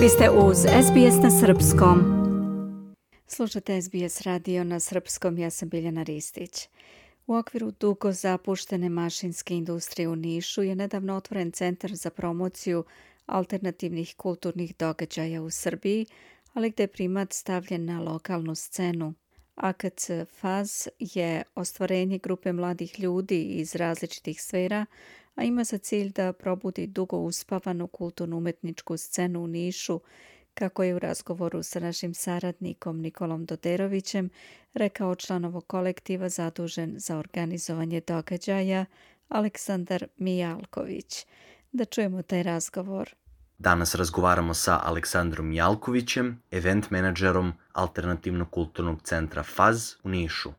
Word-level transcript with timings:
Vi 0.00 0.08
ste 0.08 0.30
uz 0.30 0.56
SBS 0.58 1.22
na 1.22 1.30
Srpskom. 1.30 1.98
Slušate 3.26 3.82
SBS 3.82 4.20
radio 4.20 4.64
na 4.64 4.80
Srpskom, 4.80 5.38
ja 5.38 5.50
sam 5.50 5.68
Biljana 5.68 6.02
Ristić. 6.02 6.68
U 7.26 7.34
okviru 7.34 7.70
dugo 7.80 8.12
zapuštene 8.12 8.88
mašinske 8.88 9.54
industrije 9.54 10.08
u 10.08 10.16
Nišu 10.16 10.62
je 10.62 10.74
nedavno 10.74 11.16
otvoren 11.16 11.52
centar 11.52 11.94
za 11.94 12.10
promociju 12.10 12.84
alternativnih 13.26 14.14
kulturnih 14.16 14.74
događaja 14.78 15.42
u 15.42 15.50
Srbiji, 15.50 16.06
ali 16.52 16.70
gde 16.70 16.82
je 16.82 16.88
primat 16.88 17.32
stavljen 17.32 17.84
na 17.84 18.00
lokalnu 18.00 18.54
scenu. 18.54 19.14
AKC 19.54 20.10
FAZ 20.32 20.88
je 20.98 21.42
ostvarenje 21.54 22.18
grupe 22.18 22.52
mladih 22.52 23.00
ljudi 23.00 23.42
iz 23.42 23.74
različitih 23.74 24.42
sfera 24.42 24.86
a 25.40 25.44
ima 25.44 25.64
za 25.64 25.78
cilj 25.78 26.12
da 26.12 26.32
probudi 26.32 26.86
dugo 26.86 27.16
uspavanu 27.16 27.86
kulturno-umetničku 27.86 28.96
scenu 28.96 29.44
u 29.44 29.46
Nišu, 29.46 30.00
kako 30.54 30.82
je 30.82 30.94
u 30.94 30.98
razgovoru 30.98 31.62
sa 31.62 31.80
našim 31.80 32.14
saradnikom 32.14 33.00
Nikolom 33.00 33.44
Doderovićem 33.44 34.30
rekao 34.74 35.14
član 35.14 35.44
ovog 35.44 35.66
kolektiva 35.66 36.28
zadužen 36.28 36.94
za 36.98 37.18
organizovanje 37.18 38.00
događaja 38.06 38.84
Aleksandar 39.28 40.06
Mijalković. 40.16 41.26
Da 41.72 41.84
čujemo 41.84 42.22
taj 42.22 42.42
razgovor. 42.42 43.14
Danas 43.58 43.94
razgovaramo 43.94 44.54
sa 44.54 44.80
Aleksandrom 44.84 45.48
Mijalkovićem, 45.48 46.42
event 46.50 46.90
menadžerom 46.90 47.52
Alternativnog 47.72 48.50
kulturnog 48.50 49.02
centra 49.02 49.42
FAZ 49.42 49.94
u 50.02 50.08
Nišu. 50.08 50.52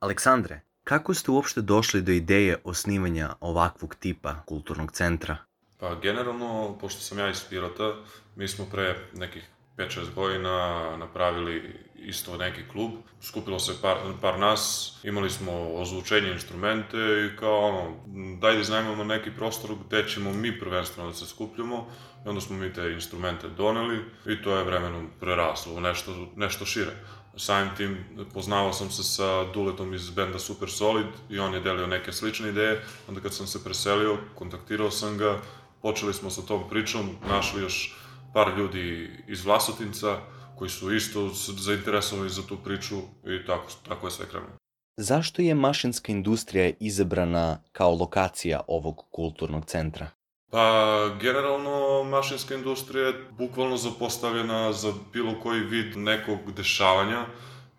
Aleksandre, 0.00 0.60
Kako 0.84 1.14
ste 1.14 1.30
uopšte 1.30 1.60
došli 1.60 2.02
do 2.02 2.12
ideje 2.12 2.58
osnivanja 2.64 3.34
ovakvog 3.40 3.94
tipa 3.94 4.34
kulturnog 4.46 4.92
centra? 4.92 5.36
Pa 5.78 5.94
generalno, 5.94 6.76
pošto 6.80 7.00
sam 7.00 7.18
ja 7.18 7.30
iz 7.30 7.44
Pirota, 7.50 7.94
mi 8.36 8.48
smo 8.48 8.66
pre 8.72 8.96
nekih 9.14 9.48
5-6 9.76 10.14
godina 10.14 10.96
napravili 10.96 11.84
isto 11.94 12.36
neki 12.36 12.62
klub. 12.72 12.90
Skupilo 13.20 13.58
se 13.58 13.72
par, 13.82 13.96
par 14.20 14.38
nas, 14.38 14.94
imali 15.02 15.30
smo 15.30 15.52
ozvučenje 15.74 16.32
instrumente 16.32 16.96
i 16.98 17.36
kao 17.36 17.58
ono, 17.58 17.96
daj 18.40 18.56
da 18.96 19.04
neki 19.04 19.30
prostor 19.30 19.70
gde 19.86 20.08
ćemo 20.08 20.32
mi 20.32 20.60
prvenstveno 20.60 21.08
da 21.08 21.14
se 21.14 21.26
skupljamo. 21.26 21.86
I 22.26 22.28
onda 22.28 22.40
smo 22.40 22.56
mi 22.56 22.72
te 22.72 22.92
instrumente 22.92 23.48
doneli 23.48 24.04
i 24.26 24.42
to 24.42 24.56
je 24.56 24.64
vremenom 24.64 25.10
preraslo 25.20 25.74
u 25.74 25.80
nešto, 25.80 26.32
nešto 26.36 26.66
šire. 26.66 26.92
Samim 27.36 27.76
tim 27.76 28.04
poznavao 28.34 28.72
sam 28.72 28.90
se 28.90 29.02
sa 29.02 29.44
Duletom 29.44 29.94
iz 29.94 30.10
benda 30.10 30.38
Super 30.38 30.70
Solid 30.70 31.06
i 31.30 31.38
on 31.38 31.54
je 31.54 31.60
delio 31.60 31.86
neke 31.86 32.12
slične 32.12 32.48
ideje. 32.48 32.84
Onda 33.08 33.20
kad 33.20 33.34
sam 33.34 33.46
se 33.46 33.64
preselio, 33.64 34.18
kontaktirao 34.34 34.90
sam 34.90 35.18
ga, 35.18 35.40
počeli 35.82 36.14
smo 36.14 36.30
sa 36.30 36.42
tom 36.42 36.68
pričom, 36.70 37.16
našli 37.28 37.62
još 37.62 38.03
par 38.34 38.58
ljudi 38.58 39.10
iz 39.28 39.44
Vlasotinca 39.44 40.18
koji 40.58 40.70
su 40.70 40.94
isto 40.94 41.28
zainteresovani 41.58 42.30
za 42.30 42.42
tu 42.42 42.56
priču 42.64 42.96
i 43.24 43.46
tako, 43.46 43.66
tako 43.88 44.06
je 44.06 44.10
sve 44.10 44.26
krenulo. 44.28 44.52
Zašto 44.96 45.42
je 45.42 45.54
mašinska 45.54 46.12
industrija 46.12 46.72
izabrana 46.80 47.58
kao 47.72 47.94
lokacija 47.94 48.60
ovog 48.66 49.04
kulturnog 49.10 49.64
centra? 49.64 50.10
Pa, 50.50 51.16
generalno, 51.20 52.04
mašinska 52.04 52.54
industrija 52.54 53.06
je 53.06 53.24
bukvalno 53.38 53.76
zapostavljena 53.76 54.72
za 54.72 54.92
bilo 55.12 55.40
koji 55.42 55.60
vid 55.60 55.96
nekog 55.96 56.52
dešavanja 56.56 57.26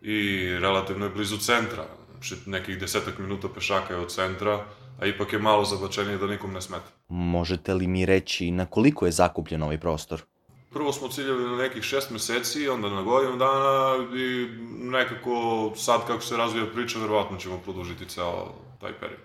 i 0.00 0.48
relativno 0.60 1.04
je 1.04 1.10
blizu 1.10 1.38
centra. 1.38 1.84
Znači, 2.12 2.36
nekih 2.46 2.78
desetak 2.78 3.18
minuta 3.18 3.48
pešaka 3.54 3.94
je 3.94 4.00
od 4.00 4.12
centra, 4.12 4.64
a 5.00 5.06
ipak 5.06 5.32
je 5.32 5.38
malo 5.38 5.64
zabačenije 5.64 6.18
da 6.18 6.26
nikom 6.26 6.52
ne 6.52 6.60
smeta. 6.60 6.88
Možete 7.08 7.74
li 7.74 7.86
mi 7.86 8.06
reći 8.06 8.50
na 8.50 8.66
koliko 8.66 9.06
je 9.06 9.12
zakupljen 9.12 9.62
ovaj 9.62 9.78
prostor? 9.78 10.22
Prvo 10.72 10.92
smo 10.92 11.08
ciljali 11.08 11.50
na 11.50 11.56
nekih 11.56 11.82
šest 11.82 12.10
meseci, 12.10 12.68
onda 12.68 12.90
na 12.90 13.02
godinu 13.02 13.36
dana 13.36 13.96
i 14.16 14.48
nekako 14.78 15.72
sad 15.76 16.06
kako 16.06 16.20
se 16.20 16.36
razvija 16.36 16.66
priča, 16.74 16.98
verovatno 16.98 17.38
ćemo 17.38 17.58
produžiti 17.58 18.08
ceo 18.08 18.48
taj 18.80 18.92
period. 18.92 19.20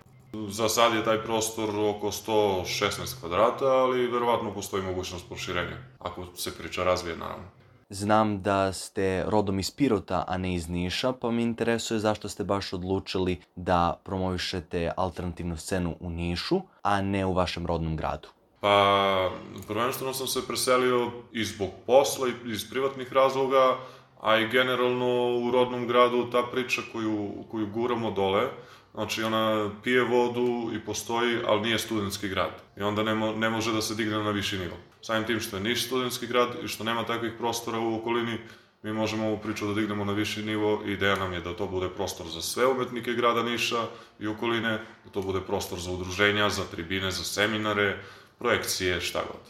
Za 0.48 0.68
sad 0.68 0.94
je 0.94 1.04
taj 1.04 1.22
prostor 1.22 1.68
oko 1.70 2.06
116 2.06 3.20
kvadrata, 3.20 3.64
ali 3.64 4.06
verovatno 4.06 4.54
postoji 4.54 4.82
mogućnost 4.82 5.28
proširenja, 5.28 5.76
ako 5.98 6.26
se 6.36 6.58
priča 6.58 6.84
razvije, 6.84 7.16
naravno. 7.16 7.44
Znam 7.90 8.42
da 8.42 8.72
ste 8.72 9.24
rodom 9.26 9.58
iz 9.58 9.70
Pirota, 9.70 10.24
a 10.28 10.38
ne 10.38 10.54
iz 10.54 10.68
Niša, 10.68 11.12
pa 11.12 11.30
me 11.30 11.42
interesuje 11.42 12.00
zašto 12.00 12.28
ste 12.28 12.44
baš 12.44 12.72
odlučili 12.72 13.40
da 13.56 14.00
promovišete 14.04 14.92
alternativnu 14.96 15.56
scenu 15.56 15.96
u 16.00 16.10
Nišu, 16.10 16.60
a 16.82 17.02
ne 17.02 17.26
u 17.26 17.32
vašem 17.32 17.66
rodnom 17.66 17.96
gradu. 17.96 18.28
Pa, 18.60 19.30
prvenstveno 19.66 20.12
sam 20.12 20.26
se 20.26 20.46
preselio 20.46 21.10
i 21.32 21.44
zbog 21.44 21.70
posla 21.86 22.28
i 22.28 22.32
iz 22.50 22.70
privatnih 22.70 23.12
razloga, 23.12 23.76
a 24.20 24.38
i 24.38 24.48
generalno 24.48 25.38
u 25.38 25.50
rodnom 25.50 25.86
gradu 25.86 26.30
ta 26.30 26.42
priča 26.42 26.82
koju, 26.92 27.44
koju 27.50 27.66
guramo 27.66 28.10
dole, 28.10 28.48
Znači, 28.94 29.22
ona 29.22 29.70
pije 29.82 30.02
vodu 30.04 30.70
i 30.74 30.80
postoji, 30.80 31.38
ali 31.46 31.60
nije 31.60 31.78
studentski 31.78 32.28
grad. 32.28 32.50
I 32.76 32.82
onda 32.82 33.02
ne, 33.02 33.14
mo, 33.14 33.32
ne 33.32 33.50
može 33.50 33.72
da 33.72 33.82
se 33.82 33.94
digne 33.94 34.18
na 34.18 34.30
viši 34.30 34.58
nivo. 34.58 34.76
Samim 35.02 35.26
tim 35.26 35.40
što 35.40 35.56
je 35.56 35.62
Niš 35.62 35.86
studentski 35.86 36.26
grad 36.26 36.48
i 36.64 36.68
što 36.68 36.84
nema 36.84 37.04
takvih 37.04 37.32
prostora 37.38 37.78
u 37.78 37.94
okolini, 37.96 38.38
mi 38.82 38.92
možemo 38.92 39.26
ovu 39.26 39.38
priču 39.38 39.66
da 39.66 39.74
dignemo 39.74 40.04
na 40.04 40.12
viši 40.12 40.42
nivo 40.42 40.82
i 40.86 40.92
ideja 40.92 41.16
nam 41.16 41.32
je 41.32 41.40
da 41.40 41.56
to 41.56 41.66
bude 41.66 41.88
prostor 41.88 42.26
za 42.26 42.42
sve 42.42 42.66
umetnike 42.66 43.12
grada 43.12 43.42
Niša 43.42 43.86
i 44.20 44.26
okoline, 44.26 44.80
da 45.04 45.10
to 45.10 45.22
bude 45.22 45.40
prostor 45.40 45.78
za 45.78 45.90
udruženja, 45.90 46.50
za 46.50 46.64
tribine, 46.64 47.10
za 47.10 47.24
seminare, 47.24 47.98
projekcije, 48.38 49.00
šta 49.00 49.18
god. 49.18 49.40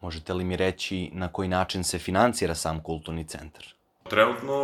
Možete 0.00 0.34
li 0.34 0.44
mi 0.44 0.56
reći 0.56 1.10
na 1.12 1.28
koji 1.28 1.48
način 1.48 1.84
se 1.84 1.98
financira 1.98 2.54
sam 2.54 2.82
kulturni 2.82 3.24
centar? 3.24 3.64
Trenutno 4.10 4.56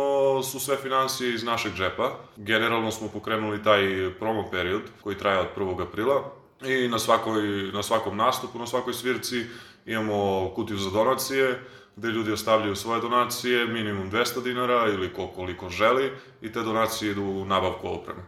su 0.43 0.59
sve 0.59 0.77
financije 0.77 1.33
iz 1.33 1.43
našeg 1.43 1.73
džepa. 1.73 2.11
Generalno 2.37 2.91
smo 2.91 3.07
pokrenuli 3.07 3.63
taj 3.63 3.81
promo 4.19 4.49
period 4.51 4.81
koji 5.03 5.17
traje 5.17 5.39
od 5.39 5.47
1. 5.57 5.87
aprila 5.87 6.31
i 6.65 6.87
na, 6.87 6.99
svakoj, 6.99 7.41
na 7.73 7.83
svakom 7.83 8.17
nastupu, 8.17 8.59
na 8.59 8.67
svakoj 8.67 8.93
svirci 8.93 9.45
imamo 9.85 10.51
kutiju 10.55 10.77
za 10.77 10.89
donacije 10.89 11.59
gde 11.95 12.07
ljudi 12.07 12.31
ostavljaju 12.31 12.75
svoje 12.75 13.01
donacije, 13.01 13.65
minimum 13.65 14.11
200 14.11 14.43
dinara 14.43 14.87
ili 14.87 15.13
koliko 15.13 15.69
želi 15.69 16.11
i 16.41 16.51
te 16.51 16.61
donacije 16.61 17.11
idu 17.11 17.23
u 17.23 17.45
nabavku 17.45 17.87
opreme. 17.87 18.21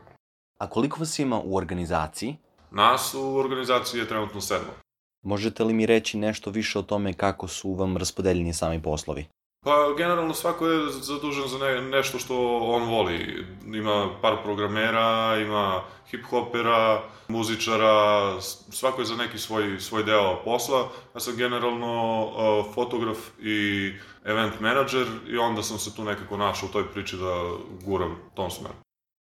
A 0.57 0.69
koliko 0.69 0.99
vas 0.99 1.19
ima 1.19 1.41
u 1.43 1.57
organizaciji? 1.57 2.37
Nas 2.71 3.13
u 3.13 3.37
organizaciji 3.37 3.99
je 3.99 4.07
trenutno 4.07 4.41
sedmo. 4.41 4.82
Možete 5.23 5.63
li 5.63 5.73
mi 5.73 5.85
reći 5.85 6.17
nešto 6.17 6.49
više 6.49 6.79
o 6.79 6.81
tome 6.81 7.13
kako 7.13 7.47
su 7.47 7.73
vam 7.73 7.97
raspodeljeni 7.97 8.53
sami 8.53 8.81
poslovi? 8.81 9.25
Pa, 9.63 9.93
generalno 9.97 10.33
svako 10.33 10.67
je 10.67 10.91
zadužen 10.91 11.47
za 11.47 11.57
ne, 11.57 11.81
nešto 11.81 12.19
što 12.19 12.57
on 12.57 12.89
voli. 12.89 13.45
Ima 13.65 14.09
par 14.21 14.37
programera, 14.43 15.37
ima 15.39 15.83
hip-hopera, 16.11 16.99
muzičara, 17.27 18.41
svako 18.69 19.01
je 19.01 19.05
za 19.05 19.15
neki 19.15 19.37
svoj, 19.37 19.79
svoj 19.79 20.03
deo 20.03 20.43
posla. 20.43 20.89
Ja 21.13 21.19
sam 21.19 21.35
generalno 21.35 22.23
uh, 22.23 22.73
fotograf 22.73 23.17
i 23.41 23.91
event 24.25 24.59
menadžer 24.59 25.07
i 25.27 25.37
onda 25.37 25.63
sam 25.63 25.79
se 25.79 25.95
tu 25.95 26.03
nekako 26.03 26.37
našao 26.37 26.69
u 26.69 26.71
toj 26.71 26.91
priči 26.91 27.17
da 27.17 27.43
guram 27.85 28.15
tom 28.33 28.51
smeru. 28.51 28.73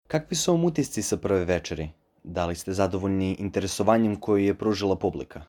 Kakvi 0.08 0.36
su 0.36 0.52
vam 0.52 0.64
utisci 0.64 1.02
sa 1.02 1.16
prve 1.16 1.44
večeri? 1.44 1.90
Da 2.24 2.46
li 2.46 2.54
ste 2.54 2.72
zadovoljni 2.72 3.36
interesovanjem 3.38 4.16
koje 4.16 4.46
je 4.46 4.54
pružila 4.54 4.96
publika? 4.96 5.42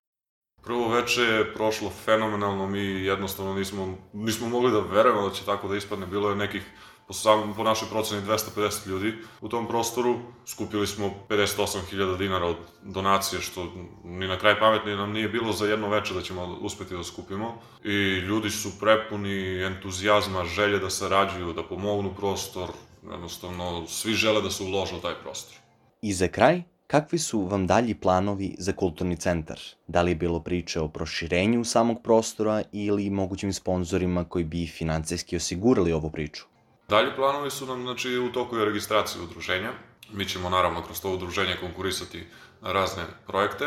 Prvo 0.63 0.87
veče 0.87 1.21
je 1.21 1.53
prošlo 1.53 1.89
fenomenalno, 1.89 2.67
mi 2.67 2.79
jednostavno 2.79 3.53
nismo, 3.53 3.97
nismo 4.13 4.49
mogli 4.49 4.71
da 4.71 4.79
verujemo 4.79 5.29
da 5.29 5.35
će 5.35 5.45
tako 5.45 5.67
da 5.67 5.75
ispadne, 5.75 6.05
bilo 6.05 6.29
je 6.29 6.35
nekih 6.35 6.63
po, 7.09 7.13
sam, 7.13 7.53
po 7.57 7.63
našoj 7.63 7.89
proceni 7.89 8.21
250 8.21 8.87
ljudi 8.87 9.13
u 9.41 9.49
tom 9.49 9.67
prostoru, 9.67 10.19
skupili 10.45 10.87
smo 10.87 11.13
58.000 11.29 12.17
dinara 12.17 12.45
od 12.45 12.57
donacije, 12.83 13.41
što 13.41 13.67
ni 14.03 14.27
na 14.27 14.37
kraj 14.39 14.59
pametni 14.59 14.95
nam 14.95 15.11
nije 15.11 15.29
bilo 15.29 15.53
za 15.53 15.65
jedno 15.65 15.89
veče 15.89 16.13
da 16.13 16.21
ćemo 16.21 16.57
uspeti 16.61 16.95
da 16.95 17.03
skupimo. 17.03 17.61
I 17.83 17.93
ljudi 18.29 18.49
su 18.49 18.79
prepuni 18.79 19.63
entuzijazma, 19.63 20.45
želje 20.45 20.79
da 20.79 20.89
sarađuju, 20.89 21.53
da 21.53 21.63
pomognu 21.63 22.13
prostor, 22.15 22.69
jednostavno 23.11 23.87
svi 23.87 24.13
žele 24.13 24.41
da 24.41 24.51
se 24.51 24.63
ulože 24.63 24.95
u 24.95 25.01
taj 25.01 25.15
prostor. 25.23 25.57
I 26.01 26.13
za 26.13 26.27
kraj, 26.27 26.63
Kakvi 26.91 27.17
su 27.19 27.39
vam 27.45 27.67
dalji 27.67 27.93
planovi 27.95 28.55
za 28.59 28.73
kulturni 28.73 29.15
centar? 29.15 29.59
Da 29.87 30.01
li 30.01 30.11
je 30.11 30.15
bilo 30.15 30.39
priče 30.39 30.79
o 30.79 30.87
proširenju 30.87 31.63
samog 31.63 32.01
prostora 32.03 32.63
ili 32.71 33.09
mogućim 33.09 33.53
sponsorima 33.53 34.23
koji 34.23 34.45
bi 34.45 34.67
financijski 34.67 35.35
osigurali 35.35 35.93
ovu 35.93 36.09
priču? 36.09 36.45
Dalji 36.87 37.11
planovi 37.15 37.51
su 37.51 37.65
nam, 37.65 37.81
znači, 37.81 38.17
u 38.17 38.31
toku 38.31 38.57
je 38.57 38.65
registracija 38.65 39.23
udruženja. 39.23 39.71
Mi 40.13 40.25
ćemo 40.25 40.49
naravno 40.49 40.81
kroz 40.81 41.01
to 41.01 41.11
udruženje 41.11 41.57
konkurisati 41.61 42.23
na 42.61 42.71
razne 42.71 43.03
projekte. 43.27 43.65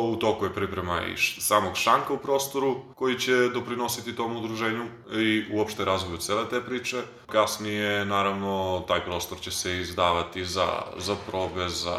U 0.00 0.16
toku 0.16 0.44
je 0.44 0.54
priprema 0.54 1.00
i 1.06 1.16
samog 1.40 1.76
šanka 1.76 2.12
u 2.12 2.18
prostoru 2.18 2.80
koji 2.94 3.18
će 3.18 3.48
doprinositi 3.48 4.16
tom 4.16 4.36
udruženju 4.36 4.84
i 5.12 5.44
uopšte 5.52 5.84
razvoju 5.84 6.16
cele 6.16 6.48
te 6.50 6.60
priče. 6.60 7.02
Kasnije, 7.26 8.04
naravno, 8.04 8.84
taj 8.88 9.04
prostor 9.04 9.40
će 9.40 9.50
se 9.50 9.78
izdavati 9.78 10.44
za, 10.44 10.68
za 10.96 11.16
probe, 11.26 11.68
za 11.68 11.96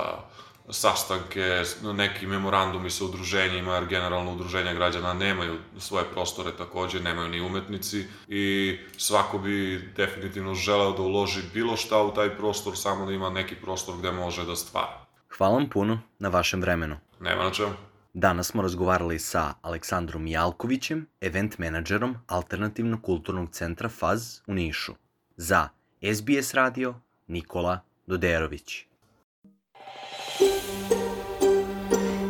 sastanke, 0.69 1.63
neki 1.93 2.27
memorandumi 2.27 2.89
sa 2.89 3.05
udruženjima, 3.05 3.75
jer 3.75 3.85
generalno 3.85 4.33
udruženja 4.33 4.73
građana 4.73 5.13
nemaju 5.13 5.57
svoje 5.77 6.05
prostore 6.05 6.51
takođe, 6.57 6.99
nemaju 6.99 7.29
ni 7.29 7.41
umetnici 7.41 8.05
i 8.27 8.77
svako 8.97 9.37
bi 9.37 9.81
definitivno 9.95 10.53
želeo 10.53 10.91
da 10.91 11.01
uloži 11.01 11.41
bilo 11.53 11.77
šta 11.77 12.03
u 12.03 12.13
taj 12.13 12.37
prostor, 12.37 12.77
samo 12.77 13.05
da 13.05 13.11
ima 13.13 13.29
neki 13.29 13.55
prostor 13.55 13.97
gde 13.97 14.11
može 14.11 14.45
da 14.45 14.55
stvara. 14.55 15.05
Hvala 15.37 15.53
vam 15.53 15.69
puno 15.69 15.99
na 16.19 16.29
vašem 16.29 16.61
vremenu. 16.61 16.97
Nema 17.19 17.43
na 17.43 17.51
čemu. 17.51 17.73
Danas 18.13 18.47
smo 18.47 18.61
razgovarali 18.61 19.19
sa 19.19 19.53
Aleksandrom 19.61 20.27
Jalkovićem, 20.27 21.07
event 21.21 21.57
menadžerom 21.57 22.15
Alternativnog 22.27 23.01
kulturnog 23.01 23.49
centra 23.51 23.89
FAZ 23.89 24.39
u 24.47 24.53
Nišu. 24.53 24.93
Za 25.37 25.69
SBS 26.15 26.53
radio 26.53 26.95
Nikola 27.27 27.79
Doderović. 28.07 28.92